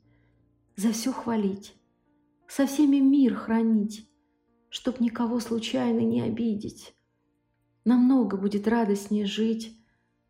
За 0.75 0.91
все 0.91 1.12
хвалить. 1.12 1.75
Со 2.48 2.65
всеми 2.65 2.98
мир 2.98 3.36
хранить, 3.36 4.10
Чтоб 4.70 5.00
никого 5.00 5.39
случайно 5.39 6.01
не 6.01 6.22
обидеть. 6.22 6.96
Намного 7.86 8.38
будет 8.38 8.67
радостнее 8.67 9.25
жить 9.25 9.77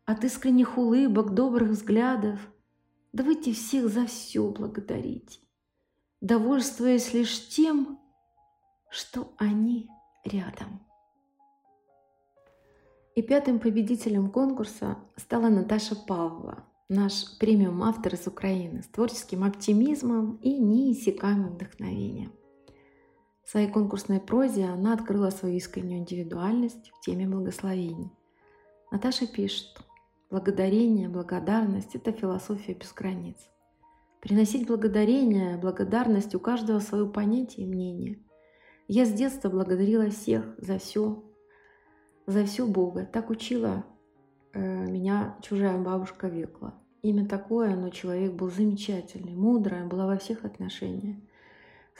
От 0.04 0.24
искренних 0.24 0.78
улыбок, 0.78 1.34
добрых 1.34 1.70
взглядов. 1.70 2.40
Давайте 3.12 3.52
всех 3.52 3.88
за 3.88 4.06
все 4.06 4.48
благодарить, 4.50 5.40
Довольствуясь 6.20 7.12
лишь 7.12 7.48
тем, 7.48 7.98
что 8.90 9.34
они 9.38 9.88
рядом. 10.24 10.80
И 13.14 13.22
пятым 13.22 13.58
победителем 13.58 14.30
конкурса 14.30 14.98
стала 15.16 15.48
Наташа 15.48 15.96
Павлова, 15.96 16.66
наш 16.88 17.38
премиум-автор 17.38 18.14
из 18.14 18.26
Украины 18.26 18.82
с 18.82 18.86
творческим 18.86 19.44
оптимизмом 19.44 20.36
и 20.42 20.58
неиссякаемым 20.58 21.54
вдохновением. 21.54 22.32
В 23.44 23.50
своей 23.50 23.68
конкурсной 23.68 24.20
прозе 24.20 24.66
она 24.66 24.92
открыла 24.92 25.30
свою 25.30 25.56
искреннюю 25.56 26.00
индивидуальность 26.00 26.90
в 26.90 27.00
теме 27.04 27.26
благословений. 27.26 28.10
Наташа 28.90 29.26
пишет, 29.26 29.78
благодарение, 30.30 31.08
благодарность– 31.08 31.94
это 31.94 32.12
философия 32.12 32.74
без 32.74 32.92
границ. 32.92 33.36
Приносить 34.20 34.66
благодарение, 34.66 35.56
благодарность 35.56 36.34
у 36.34 36.40
каждого 36.40 36.80
свое 36.80 37.06
понятие 37.06 37.66
и 37.66 37.70
мнение– 37.70 38.18
я 38.88 39.04
с 39.04 39.12
детства 39.12 39.48
благодарила 39.48 40.10
всех 40.10 40.44
за 40.58 40.78
все, 40.78 41.24
за 42.26 42.44
все 42.44 42.66
Бога. 42.66 43.04
Так 43.04 43.30
учила 43.30 43.84
меня 44.56 45.36
чужая 45.42 45.78
бабушка 45.78 46.28
Векла. 46.28 46.74
имя 47.02 47.26
такое, 47.26 47.76
но 47.76 47.90
человек 47.90 48.32
был 48.32 48.50
замечательный, 48.50 49.34
мудрая, 49.34 49.86
была 49.86 50.06
во 50.06 50.16
всех 50.16 50.44
отношениях. 50.44 51.16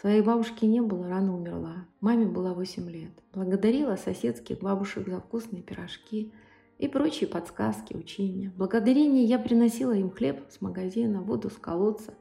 Своей 0.00 0.20
бабушки 0.20 0.64
не 0.64 0.80
было, 0.80 1.08
рано 1.08 1.34
умерла. 1.34 1.86
Маме 2.00 2.26
было 2.26 2.52
8 2.52 2.90
лет. 2.90 3.12
Благодарила 3.32 3.96
соседских 3.96 4.60
бабушек 4.60 5.08
за 5.08 5.20
вкусные 5.20 5.62
пирожки 5.62 6.32
и 6.78 6.88
прочие 6.88 7.28
подсказки, 7.28 7.94
учения. 7.94 8.52
Благодарение 8.56 9.24
я 9.24 9.38
приносила 9.38 9.92
им 9.92 10.10
хлеб 10.10 10.44
с 10.50 10.60
магазина, 10.60 11.22
воду 11.22 11.48
с 11.48 11.54
колодца, 11.56 12.14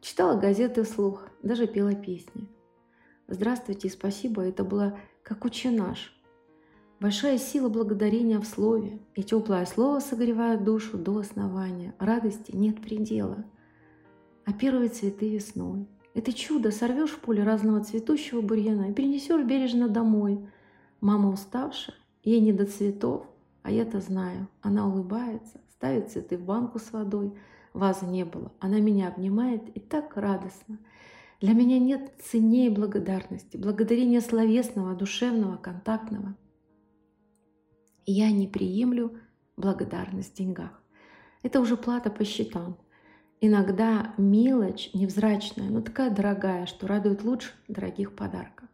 читала 0.00 0.38
газеты 0.38 0.82
вслух, 0.82 1.28
даже 1.42 1.66
пела 1.66 1.94
песни. 1.94 2.48
«Здравствуйте 3.28 3.88
и 3.88 3.90
спасибо»— 3.90 4.42
это 4.46 4.62
было 4.62 4.98
как 5.22 5.44
«Учи 5.44 5.68
наш», 5.68 6.15
Большая 6.98 7.36
сила 7.36 7.68
благодарения 7.68 8.40
в 8.40 8.46
слове, 8.46 8.98
и 9.14 9.22
теплое 9.22 9.66
слово 9.66 10.00
согревает 10.00 10.64
душу 10.64 10.96
до 10.96 11.18
основания. 11.18 11.94
Радости 11.98 12.56
нет 12.56 12.80
предела. 12.80 13.44
А 14.46 14.54
первые 14.54 14.88
цветы 14.88 15.28
весной. 15.28 15.86
Это 16.14 16.32
чудо 16.32 16.70
сорвешь 16.70 17.10
в 17.10 17.18
поле 17.18 17.44
разного 17.44 17.84
цветущего 17.84 18.40
бурьяна 18.40 18.90
и 18.90 18.94
перенесешь 18.94 19.44
бережно 19.44 19.90
домой. 19.90 20.48
Мама 21.02 21.28
уставшая, 21.28 21.96
ей 22.24 22.40
не 22.40 22.54
до 22.54 22.64
цветов, 22.64 23.26
а 23.62 23.70
я-то 23.70 24.00
знаю. 24.00 24.48
Она 24.62 24.88
улыбается, 24.88 25.60
ставит 25.72 26.10
цветы 26.10 26.38
в 26.38 26.46
банку 26.46 26.78
с 26.78 26.92
водой. 26.92 27.34
Вазы 27.74 28.06
не 28.06 28.24
было. 28.24 28.52
Она 28.58 28.80
меня 28.80 29.08
обнимает 29.08 29.68
и 29.76 29.80
так 29.80 30.16
радостно. 30.16 30.78
Для 31.42 31.52
меня 31.52 31.78
нет 31.78 32.10
ценнее 32.24 32.70
благодарности, 32.70 33.58
благодарения 33.58 34.22
словесного, 34.22 34.94
душевного, 34.94 35.58
контактного– 35.58 36.34
я 38.06 38.30
не 38.30 38.46
приемлю 38.46 39.18
благодарность 39.56 40.34
в 40.34 40.36
деньгах. 40.36 40.82
Это 41.42 41.60
уже 41.60 41.76
плата 41.76 42.10
по 42.10 42.24
счетам. 42.24 42.78
Иногда 43.40 44.14
мелочь 44.16 44.90
невзрачная, 44.94 45.68
но 45.68 45.80
такая 45.82 46.10
дорогая, 46.10 46.66
что 46.66 46.86
радует 46.86 47.22
лучше 47.22 47.50
дорогих 47.68 48.14
подарков. 48.14 48.68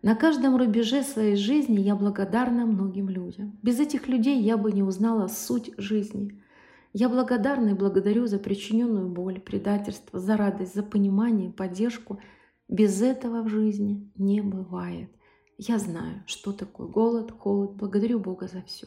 На 0.00 0.14
каждом 0.14 0.56
рубеже 0.56 1.02
своей 1.02 1.36
жизни 1.36 1.80
я 1.80 1.96
благодарна 1.96 2.66
многим 2.66 3.08
людям. 3.08 3.58
Без 3.62 3.80
этих 3.80 4.06
людей 4.06 4.40
я 4.40 4.56
бы 4.56 4.72
не 4.72 4.82
узнала 4.82 5.26
суть 5.26 5.72
жизни. 5.76 6.40
Я 6.92 7.08
благодарна 7.08 7.70
и 7.70 7.74
благодарю 7.74 8.26
за 8.26 8.38
причиненную 8.38 9.08
боль, 9.08 9.40
предательство, 9.40 10.18
за 10.18 10.36
радость, 10.36 10.74
за 10.74 10.84
понимание, 10.84 11.50
поддержку. 11.50 12.20
Без 12.68 13.02
этого 13.02 13.42
в 13.42 13.48
жизни 13.48 14.10
не 14.16 14.40
бывает. 14.40 15.10
Я 15.58 15.80
знаю, 15.80 16.22
что 16.26 16.52
такое 16.52 16.86
голод, 16.86 17.32
холод. 17.32 17.72
Благодарю 17.72 18.20
Бога 18.20 18.46
за 18.46 18.62
все. 18.62 18.86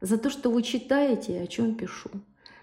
За 0.00 0.16
то, 0.16 0.30
что 0.30 0.50
вы 0.50 0.62
читаете 0.62 1.34
и 1.34 1.42
о 1.42 1.46
чем 1.46 1.74
пишу. 1.74 2.08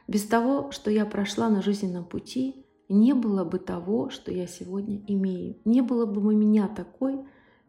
Без 0.08 0.25
того, 0.25 0.72
что 0.72 0.89
я 0.89 1.06
прошла 1.06 1.48
на 1.48 1.62
жизненном 1.62 2.03
пути, 2.03 2.65
не 2.89 3.13
было 3.13 3.44
бы 3.44 3.60
того, 3.60 4.10
что 4.10 4.32
я 4.32 4.48
сегодня 4.48 5.03
имею. 5.08 5.58
Не 5.65 5.82
было 5.82 6.08
бы 6.08 6.34
меня 6.34 6.67
такой, 6.67 7.20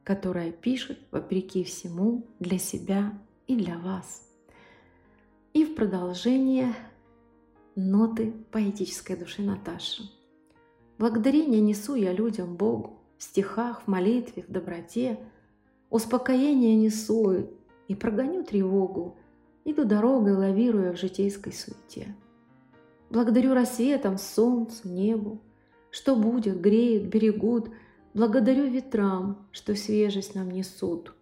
которая 0.05 0.53
пишет, 0.53 0.99
вопреки 1.11 1.65
всему, 1.65 2.27
для 2.41 2.59
себя 2.59 3.13
и 3.47 3.55
для 3.55 3.77
вас. 3.77 4.27
И 5.53 5.67
в 5.67 5.75
продолжение 5.75 6.75
ноты 7.77 8.33
поэтической 8.53 9.17
души 9.17 9.43
Наташи. 9.43 10.05
Благодарение 10.99 11.61
несу 11.61 11.95
я 11.95 12.15
людям, 12.15 12.57
Богу, 12.57 13.03
в 13.19 13.23
стихах, 13.23 13.83
в 13.83 13.87
молитве, 13.89 14.45
в 14.49 14.51
доброте– 14.51 15.19
Успокоение 15.91 16.77
несу 16.77 17.49
и 17.89 17.95
прогоню 17.95 18.45
тревогу, 18.45 19.17
Иду 19.65 19.85
дорогой, 19.85 20.33
лавируя 20.33 20.93
в 20.95 20.99
житейской 20.99 21.53
суете. 21.53 22.15
Благодарю 23.11 23.53
рассветом, 23.53 24.17
солнцу, 24.19 24.89
небу, 24.89 25.41
Что 25.91 26.15
будет, 26.15 26.61
греют, 26.61 27.05
берегут, 27.05 27.71
Благодарю 28.15 28.67
ветрам, 28.67 29.47
что 29.51 29.75
свежесть 29.75 30.35
нам 30.35 30.51
несут. 30.51 31.15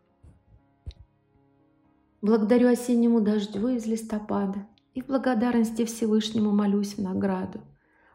Благодарю 2.23 2.69
осеннему 2.69 3.21
дождю 3.21 3.69
из 3.69 3.87
листопада 3.87 4.67
И 4.95 5.03
в 5.03 5.07
благодарности 5.07 5.85
Всевышнему 5.85 6.51
молюсь 6.51 6.95
в 6.95 7.03
награду. 7.03 7.61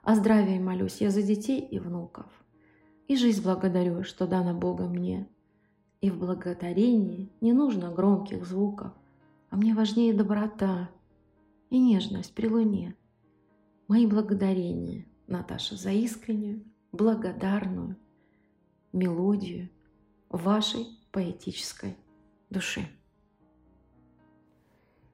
О 0.03 0.15
здравии 0.15 0.59
молюсь 0.59 0.97
я 0.99 1.11
за 1.11 1.21
детей 1.21 1.61
и 1.61 1.79
внуков. 1.79 2.25
И 3.07 3.15
жизнь 3.15 3.43
благодарю, 3.43 4.03
что 4.03 4.27
дана 4.27 4.53
Богом 4.53 4.91
мне— 4.91 5.29
и 6.01 6.09
в 6.09 6.17
благодарении 6.17 7.29
не 7.39 7.53
нужно 7.53 7.91
громких 7.91 8.45
звуков, 8.45 8.91
а 9.49 9.55
мне 9.55 9.75
важнее 9.75 10.13
доброта 10.13 10.89
и 11.69 11.79
нежность 11.79 12.33
при 12.33 12.47
луне. 12.47 12.95
Мои 13.87 14.07
благодарения, 14.07 15.05
Наташа, 15.27 15.75
за 15.75 15.91
искреннюю, 15.91 16.63
благодарную 16.91 17.97
мелодию 18.91 19.69
вашей 20.29 20.87
поэтической 21.11 21.95
души. 22.49 22.87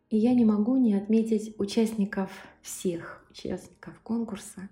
И 0.10 0.18
я 0.18 0.34
не 0.34 0.46
могу 0.46 0.78
не 0.78 0.94
отметить 0.94 1.60
участников 1.60 2.32
всех 2.62 3.26
участников 3.30 4.00
конкурса, 4.02 4.70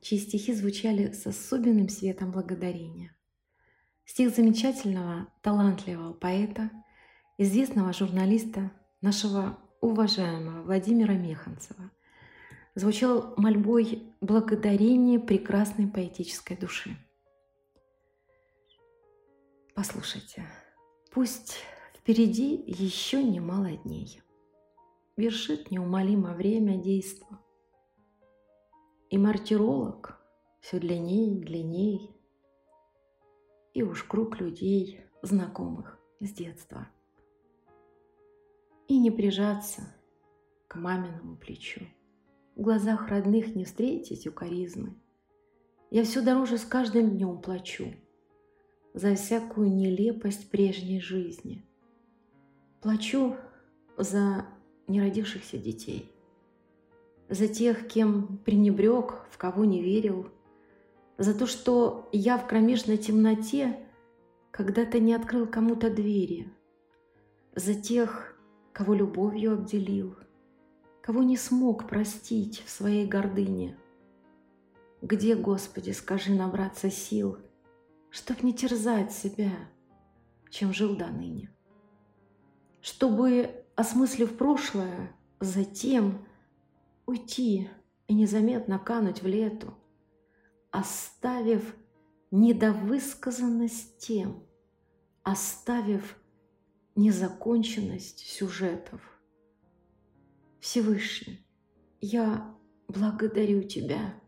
чьи 0.00 0.18
стихи 0.18 0.54
звучали 0.54 1.10
с 1.10 1.26
особенным 1.26 1.88
светом 1.88 2.30
благодарения. 2.30 3.15
Стих 4.06 4.30
замечательного, 4.30 5.26
талантливого 5.42 6.12
поэта, 6.12 6.70
известного 7.38 7.92
журналиста, 7.92 8.70
нашего 9.00 9.58
уважаемого 9.80 10.62
Владимира 10.62 11.14
Механцева, 11.14 11.90
звучал 12.76 13.34
мольбой 13.36 14.04
благодарения 14.20 15.18
прекрасной 15.18 15.88
поэтической 15.88 16.56
души. 16.56 16.96
Послушайте, 19.74 20.46
пусть 21.10 21.56
впереди 21.92 22.62
еще 22.64 23.24
немало 23.24 23.72
дней. 23.72 24.22
Вершит 25.16 25.72
неумолимо 25.72 26.34
время 26.34 26.80
действа. 26.80 27.40
И 29.10 29.18
мартиролог 29.18 30.20
все 30.60 30.78
длиннее 30.78 31.38
и 31.38 31.44
длиннее 31.44 32.15
и 33.76 33.82
уж 33.82 34.04
круг 34.04 34.40
людей, 34.40 35.02
знакомых 35.20 35.98
с 36.20 36.32
детства. 36.32 36.88
И 38.88 38.98
не 38.98 39.10
прижаться 39.10 39.82
к 40.66 40.76
маминому 40.76 41.36
плечу. 41.36 41.82
В 42.54 42.62
глазах 42.62 43.08
родных 43.08 43.54
не 43.54 43.66
встретить 43.66 44.26
укоризмы. 44.26 44.94
Я 45.90 46.04
все 46.04 46.22
дороже 46.22 46.56
с 46.56 46.64
каждым 46.64 47.10
днем 47.10 47.38
плачу 47.42 47.92
за 48.94 49.14
всякую 49.14 49.70
нелепость 49.70 50.50
прежней 50.50 51.02
жизни. 51.02 51.62
Плачу 52.80 53.36
за 53.98 54.46
неродившихся 54.86 55.58
детей, 55.58 56.10
за 57.28 57.46
тех, 57.46 57.88
кем 57.88 58.38
пренебрег, 58.38 59.26
в 59.30 59.36
кого 59.36 59.66
не 59.66 59.82
верил– 59.82 60.30
за 61.18 61.34
то, 61.34 61.46
что 61.46 62.08
я 62.12 62.38
в 62.38 62.46
кромешной 62.46 62.98
темноте 62.98 63.78
когда-то 64.50 64.98
не 64.98 65.14
открыл 65.14 65.46
кому-то 65.46 65.90
двери, 65.90 66.52
за 67.54 67.74
тех, 67.74 68.38
кого 68.72 68.94
любовью 68.94 69.54
обделил, 69.54 70.16
кого 71.00 71.22
не 71.22 71.36
смог 71.36 71.88
простить 71.88 72.62
в 72.64 72.70
своей 72.70 73.06
гордыне. 73.06 73.78
Где, 75.02 75.34
Господи, 75.36 75.90
скажи 75.90 76.32
набраться 76.32 76.90
сил, 76.90 77.38
чтоб 78.10 78.42
не 78.42 78.52
терзать 78.52 79.12
себя, 79.12 79.52
чем 80.50 80.72
жил 80.72 80.96
до 80.96 81.06
ныне? 81.06 81.50
Чтобы, 82.80 83.64
осмыслив 83.74 84.36
прошлое, 84.36 85.12
затем 85.40 86.26
уйти 87.04 87.68
и 88.06 88.14
незаметно 88.14 88.78
кануть 88.78 89.22
в 89.22 89.26
лету– 89.26 89.74
оставив 90.76 91.74
недовысказанность 92.30 93.96
тем, 93.96 94.42
оставив 95.22 96.18
незаконченность 96.94 98.18
сюжетов. 98.18 99.00
Всевышний, 100.60 101.46
я 102.02 102.54
благодарю 102.88 103.62
Тебя, 103.62 104.20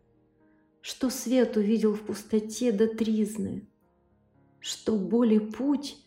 что 0.81 1.11
свет 1.11 1.59
увидел 1.59 1.93
в 1.93 2.01
пустоте 2.01 2.73
до 2.73 2.89
тризны, 2.89 3.69
что 4.59 4.97
боли 4.97 5.39
путь 5.39 5.99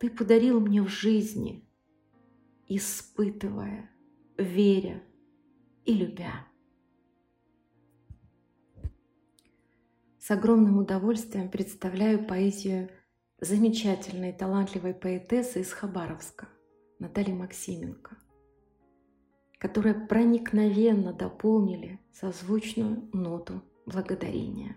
Ты 0.00 0.10
подарил 0.10 0.58
мне 0.58 0.82
в 0.82 0.88
жизни, 0.88 1.64
испытывая, 2.66 3.88
веря 4.36 5.00
и 5.84 5.94
любя. 5.94 6.49
С 10.30 10.32
огромным 10.32 10.78
удовольствием 10.78 11.48
представляю 11.48 12.24
поэзию 12.24 12.88
замечательной, 13.40 14.32
талантливой 14.32 14.94
поэтессы 14.94 15.58
из 15.58 15.72
Хабаровска 15.72 16.46
Натальи 17.00 17.32
Максименко. 17.32 18.16
которые 19.58 19.94
проникновенно 19.96 21.12
дополнили 21.12 21.98
созвучную 22.12 23.10
ноту 23.12 23.60
благодарения. 23.86 24.76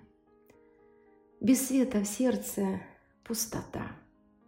Без 1.40 1.68
света 1.68 2.00
в 2.00 2.08
сердце 2.08 2.82
пустота, 3.24 3.92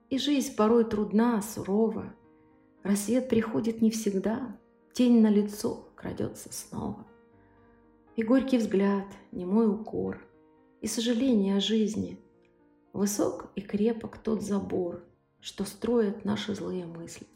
и 0.09 0.17
жизнь 0.17 0.55
порой 0.55 0.85
трудна, 0.85 1.39
сурова. 1.43 2.15
Рассвет 2.81 3.29
приходит 3.29 3.79
не 3.79 3.91
всегда, 3.91 4.57
тень 4.93 5.21
на 5.21 5.29
лицо 5.29 5.87
крадется 5.95 6.51
снова. 6.51 7.05
И 8.15 8.23
горький 8.23 8.57
взгляд, 8.57 9.05
немой 9.31 9.69
укор, 9.69 10.19
и 10.81 10.87
сожаление 10.87 11.57
о 11.57 11.59
жизни. 11.59 12.19
Высок 12.93 13.51
и 13.55 13.61
крепок 13.61 14.17
тот 14.17 14.41
забор, 14.41 15.03
что 15.41 15.63
строят 15.65 16.25
наши 16.25 16.55
злые 16.55 16.85
мысли. 16.85 17.27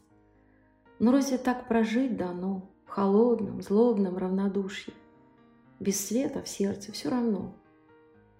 Но 0.98 1.12
разве 1.12 1.38
так 1.38 1.68
прожить 1.68 2.16
дано 2.16 2.70
в 2.86 2.90
холодном, 2.90 3.62
злобном 3.62 4.18
равнодушии? 4.18 4.94
Без 5.78 5.98
света 5.98 6.42
в 6.42 6.48
сердце 6.48 6.92
все 6.92 7.08
равно, 7.08 7.54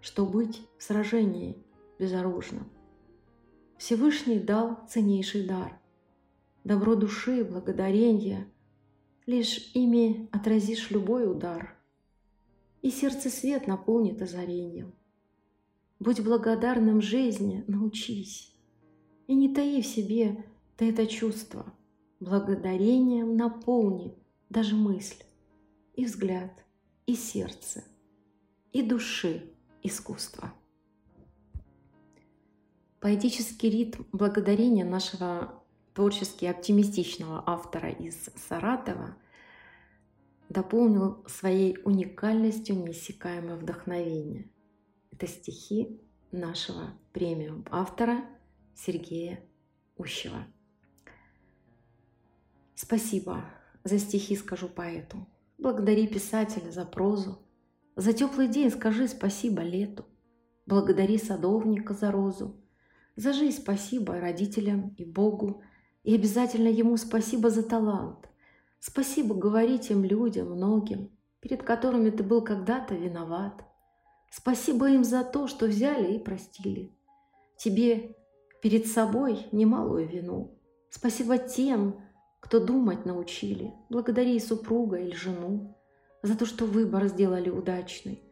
что 0.01 0.27
быть 0.27 0.61
в 0.77 0.83
сражении 0.83 1.57
безоружным. 1.99 2.71
Всевышний 3.79 4.39
дал 4.39 4.79
ценнейший 4.89 5.47
дар. 5.47 5.81
Добро 6.65 6.95
души, 6.95 7.45
благодарение, 7.45 8.47
лишь 9.25 9.71
ими 9.75 10.29
отразишь 10.33 10.91
любой 10.91 11.31
удар. 11.31 11.80
И 12.83 12.91
сердце 12.91 13.29
свет 13.29 13.67
наполнит 13.67 14.23
озарением. 14.23 14.95
Будь 15.99 16.21
благодарным 16.21 17.03
жизни, 17.03 17.65
научись. 17.67 18.55
И 19.27 19.35
не 19.35 19.55
таи 19.55 19.83
в 19.83 19.87
себе 19.87 20.45
ты 20.77 20.91
это 20.91 21.07
чувство. 21.07 21.73
Благодарением 22.21 23.37
наполни 23.37 24.15
даже 24.49 24.75
мысль, 24.75 25.23
и 25.95 26.05
взгляд, 26.05 26.53
и 27.07 27.15
сердце, 27.15 27.85
и 28.73 28.83
души 28.83 29.53
искусства. 29.83 30.53
Поэтический 33.01 33.71
ритм 33.71 34.05
благодарения 34.13 34.85
нашего 34.85 35.63
творчески 35.95 36.45
оптимистичного 36.45 37.43
автора 37.47 37.91
из 37.91 38.29
Саратова 38.49 39.17
дополнил 40.51 41.25
своей 41.29 41.79
уникальностью 41.85 42.77
неиссякаемое 42.77 43.57
вдохновение. 43.57 44.51
Это 45.13 45.27
стихи 45.27 46.01
нашего 46.33 46.93
премиум 47.13 47.65
автора 47.71 48.25
Сергея 48.75 49.41
Ущева. 49.97 50.45
Спасибо 52.75 53.45
за 53.85 53.99
стихи 53.99 54.37
скажу 54.37 54.69
поэту. 54.69 55.27
Благодари 55.59 56.07
писателя 56.07 56.71
за 56.71 56.85
прозу. 56.85 57.39
За 57.95 58.13
теплый 58.13 58.49
день 58.49 58.71
скажи 58.71 59.07
спасибо 59.07 59.63
лету. 59.63 60.05
Благодари 60.67 61.19
садовника 61.19 61.95
за 61.95 62.11
розу. 62.11 62.61
За 63.15 63.33
жизнь 63.33 63.61
спасибо 63.61 64.19
родителям 64.19 64.95
и 64.97 65.05
Богу. 65.05 65.63
И 66.03 66.15
обязательно 66.15 66.69
ему 66.69 66.97
спасибо 66.97 67.51
за 67.51 67.63
талант. 67.63 68.30
Спасибо 68.81 69.35
говори 69.35 69.79
тем 69.79 70.05
людям, 70.05 70.53
многим, 70.53 71.11
перед 71.41 71.63
которыми 71.63 72.09
ты 72.09 72.23
был 72.23 72.43
когда-то 72.43 72.95
виноват. 72.95 73.63
Спасибо 74.31 74.89
им 74.91 75.05
за 75.05 75.23
то, 75.23 75.49
что 75.49 75.67
взяли 75.67 76.15
и 76.15 76.19
простили. 76.19 76.97
Тебе 77.59 78.17
перед 78.63 78.87
собой 78.87 79.47
немалую 79.53 80.09
вину. 80.09 80.59
Спасибо 80.89 81.37
тем, 81.37 82.01
кто 82.41 82.59
думать 82.59 83.05
научили. 83.05 83.75
Благодари 83.91 84.41
супруга 84.41 84.97
или 84.97 85.15
жену 85.15 85.77
за 86.23 86.37
то, 86.37 86.47
что 86.47 86.65
выбор 86.65 87.07
сделали 87.09 87.51
удачный. 87.51 88.23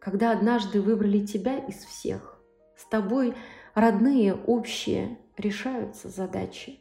Когда 0.00 0.32
однажды 0.32 0.82
выбрали 0.82 1.24
тебя 1.24 1.56
из 1.58 1.76
всех, 1.76 2.38
с 2.76 2.84
тобой 2.84 3.34
родные, 3.74 4.34
общие, 4.34 5.18
решаются 5.38 6.10
задачи. 6.10 6.78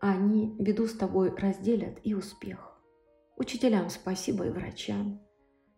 Они 0.00 0.56
беду 0.58 0.86
с 0.86 0.94
тобой 0.94 1.34
разделят 1.36 1.98
и 2.02 2.14
успех. 2.14 2.80
Учителям 3.36 3.90
спасибо 3.90 4.46
и 4.46 4.50
врачам. 4.50 5.20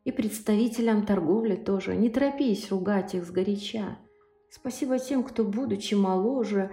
И 0.04 0.12
представителям 0.12 1.04
торговли 1.04 1.56
тоже. 1.56 1.96
Не 1.96 2.08
торопись 2.08 2.70
ругать 2.70 3.14
их 3.14 3.24
сгоряча. 3.24 3.98
Спасибо 4.50 4.98
тем, 4.98 5.24
кто, 5.24 5.44
будучи 5.44 5.94
моложе, 5.94 6.72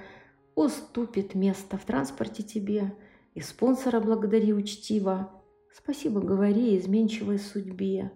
уступит 0.55 1.35
место 1.35 1.77
в 1.77 1.85
транспорте 1.85 2.43
тебе, 2.43 2.93
и 3.33 3.41
спонсора 3.41 3.99
благодари 3.99 4.53
учтиво. 4.53 5.31
Спасибо 5.71 6.21
говори 6.21 6.77
изменчивой 6.77 7.39
судьбе. 7.39 8.11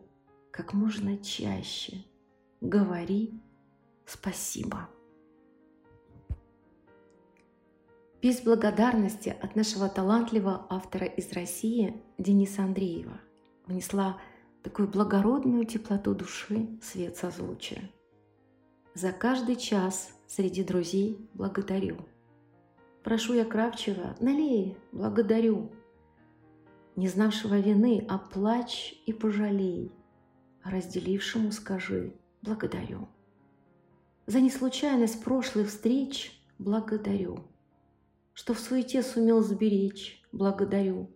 Как 0.51 0.73
можно 0.73 1.17
чаще 1.17 2.03
говори 2.63 3.33
спасибо. 4.05 4.89
Без 8.23 8.41
благодарности 8.41 9.35
от 9.39 9.55
нашего 9.55 9.87
талантливого 9.87 10.65
автора 10.69 11.05
из 11.05 11.31
России 11.33 12.01
Дениса 12.17 12.63
Андреева 12.63 13.19
внесла 13.67 14.17
такую 14.63 14.87
благородную 14.87 15.65
теплоту 15.65 16.15
души 16.15 16.79
свет 16.81 17.17
созвучия. 17.17 17.91
За 18.95 19.11
каждый 19.11 19.57
час 19.57 20.09
среди 20.25 20.63
друзей 20.63 21.29
благодарю– 21.35 21.97
Прошу 23.03 23.33
я 23.33 23.43
Кравчева, 23.43 24.15
налей, 24.21 24.77
благодарю. 24.93 25.69
Не 26.95 27.09
знавшего 27.09 27.59
вины, 27.59 28.05
оплачь 28.07 28.95
и 29.05 29.11
пожалей, 29.11 29.91
разделившему 30.63 31.51
скажи, 31.51 32.13
благодарю. 32.41 33.09
За 34.25 34.39
неслучайность 34.39 35.21
прошлых 35.21 35.67
встреч 35.67 36.31
благодарю, 36.59 37.39
что 38.33 38.53
в 38.53 38.59
суете 38.59 39.03
сумел 39.03 39.41
сберечь, 39.41 40.21
благодарю. 40.31 41.09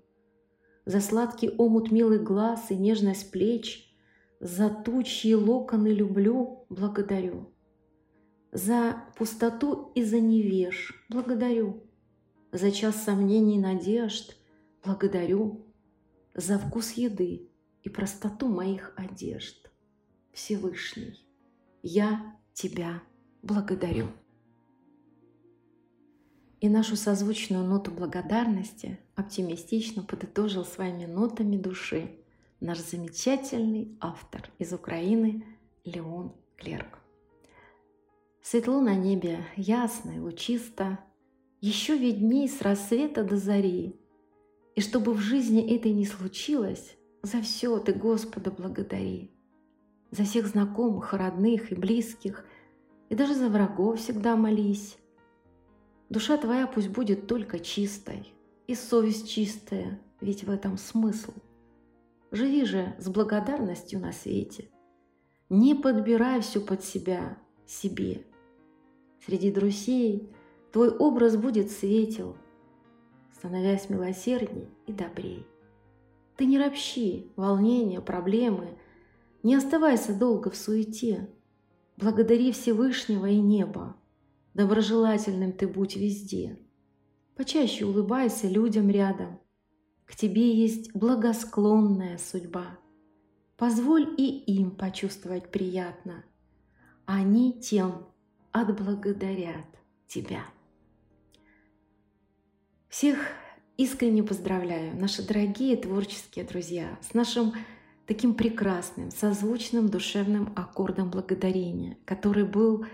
За 0.86 1.01
сладкий 1.01 1.51
омут 1.58 1.91
милых 1.91 2.23
глаз 2.23 2.71
и 2.71 2.75
нежность 2.75 3.32
плеч, 3.32 3.93
за 4.39 4.69
тучьи 4.69 5.34
локоны 5.36 5.89
люблю, 5.89 6.65
благодарю 6.69 7.51
за 8.51 9.03
пустоту 9.15 9.91
и 9.95 10.03
за 10.03 10.19
невеж. 10.19 10.93
Благодарю. 11.10 11.84
За 12.51 12.71
час 12.71 13.03
сомнений 13.03 13.56
и 13.56 13.60
надежд. 13.60 14.36
Благодарю. 14.84 15.65
За 16.34 16.58
вкус 16.58 16.93
еды 16.93 17.49
и 17.84 17.89
простоту 17.89 18.47
моих 18.47 18.93
одежд. 18.95 19.69
Всевышний, 20.32 21.27
я 21.82 22.36
Тебя 22.53 23.03
благодарю. 23.43 24.08
И 26.60 26.70
нашу 26.70 26.96
созвучную 26.96 27.63
ноту 27.63 27.91
благодарности 27.91 29.00
оптимистично 29.15 30.02
подытожил 30.02 30.65
своими 30.65 31.06
нотами 31.06 31.56
души 31.56 32.17
наш 32.60 32.80
замечательный 32.80 33.96
автор 34.00 34.50
из 34.58 34.74
Украины 34.74 35.46
Леон 35.86 36.34
Клерк. 36.56 37.00
Светло 38.41 38.82
на 38.82 38.96
небе, 38.96 39.46
ясно 39.56 40.12
и 40.12 40.20
лучисто, 40.20 41.00
Еще 41.62 41.98
видней 41.98 42.48
с 42.48 42.62
рассвета 42.62 43.24
до 43.24 43.38
зари. 43.38 44.00
И 44.76 44.82
чтобы 44.82 45.13
в 45.13 45.20
жизни 45.20 45.76
этой 45.76 45.91
не 45.91 46.06
случилось, 46.06 46.96
За 47.22 47.41
все 47.41 47.78
ты 47.80 47.93
Господа 47.93 48.52
благодари. 48.52 49.32
За 50.12 50.24
всех 50.24 50.48
знакомых, 50.48 51.13
родных 51.13 51.72
и 51.72 51.76
близких, 51.76 52.46
И 53.10 53.15
даже 53.15 53.36
за 53.36 53.50
врагов 53.50 54.00
всегда 54.00 54.36
молись. 54.36 54.98
Душа 56.10 56.38
твоя 56.38 56.67
пусть 56.67 56.89
будет 56.89 57.28
только 57.28 57.60
чистой, 57.60 58.34
И 58.67 58.76
совесть 58.76 59.30
чистая, 59.30 60.00
ведь 60.22 60.43
в 60.43 60.50
этом 60.50 60.78
смысл. 60.78 61.34
Живи 62.32 62.65
же 62.65 62.96
с 63.00 63.08
благодарностью 63.08 64.00
на 64.00 64.12
свете. 64.12 64.70
Не 65.50 65.76
подбирай 65.76 66.41
все 66.41 66.60
под 66.60 66.84
себя, 66.84 67.38
себе– 67.65 68.26
Среди 69.28 69.52
друзей 69.52 70.30
твой 70.72 70.89
образ 70.89 71.36
будет 71.36 71.70
светел, 71.70 72.38
становясь 73.34 73.89
милосердней 73.89 74.70
и 74.86 74.93
добрей. 74.93 75.46
Ты 76.38 76.46
не 76.46 76.58
ропщи, 76.58 77.30
волнения, 77.36 78.00
проблемы, 78.00 78.78
не 79.43 79.56
оставайся 79.56 80.17
долго 80.17 80.50
в 80.50 80.56
суете. 80.56 81.30
Благодари 81.98 82.54
Всевышнего 82.54 83.26
и 83.26 83.39
неба, 83.39 83.98
доброжелательным 84.58 85.54
ты 85.54 85.67
будь 85.67 85.96
везде. 85.96 86.58
Почаще 87.36 87.86
улыбайся 87.86 88.48
людям 88.48 88.89
рядом, 88.89 89.39
к 90.06 90.15
тебе 90.15 90.52
есть 90.52 90.96
благосклонная 90.96 92.17
судьба. 92.17 92.80
Позволь 93.56 94.15
и 94.17 94.39
им 94.56 94.72
почувствовать 94.72 95.52
приятно. 95.52 96.26
Они 97.06 97.54
тем 97.54 98.08
отблагодарят 98.52 99.67
тебя. 100.08 100.43
Всех 102.89 103.20
искренне 103.78 104.24
поздравляю, 104.24 105.00
наши 105.00 105.22
дорогие 105.22 105.78
творческие 105.78 106.46
друзья, 106.46 106.98
с 107.08 107.13
нашим 107.13 107.54
таким 108.08 108.34
прекрасным, 108.34 109.12
созвучным 109.12 109.89
душевным 109.89 110.52
аккордом 110.56 111.12
благодарения, 111.12 111.98
который 112.06 112.46
был 112.46 112.88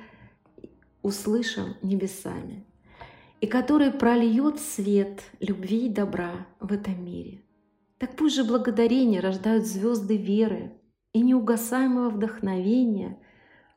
услышан 1.03 1.75
небесами 1.83 2.65
и 3.41 3.45
который 3.45 3.91
прольет 3.91 4.59
свет 4.59 5.21
любви 5.41 5.87
и 5.87 5.89
добра 5.89 6.47
в 6.61 6.71
этом 6.71 7.03
мире. 7.03 7.43
Так 7.99 8.15
пусть 8.15 8.35
же 8.35 8.45
благодарение 8.45 9.19
рождают 9.19 9.65
звезды 9.65 10.15
веры 10.15 10.81
и 11.11 11.21
неугасаемого 11.21 12.09
вдохновения 12.09 13.21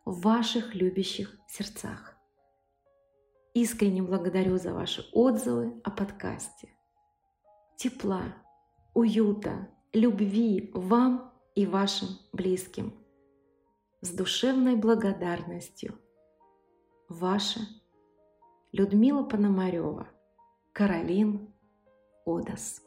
в 0.05 0.21
ваших 0.21 0.75
любящих 0.75 1.37
сердцах. 1.49 2.17
Искренне 3.55 4.03
благодарю 4.03 4.57
за 4.57 4.73
ваши 4.73 5.05
отзывы 5.13 5.81
о 5.83 5.91
подкасте. 5.91 6.69
Тепла, 7.77 8.23
уюта, 8.95 9.69
любви 9.93 10.71
вам 10.75 11.33
и 11.57 11.67
вашим 11.67 12.09
близким. 12.33 12.95
С 14.01 14.11
душевной 14.11 14.77
благодарностью. 14.77 15.99
Ваша 17.09 17.61
Людмила 18.73 19.23
Пономарева, 19.23 20.09
Каролин 20.73 21.55
Одас. 22.25 22.86